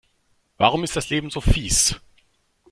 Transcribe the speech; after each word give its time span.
Warum 0.57 0.83
ist 0.83 0.95
das 0.95 1.11
Leben 1.11 1.29
so 1.29 1.41
fieß? 1.41 2.01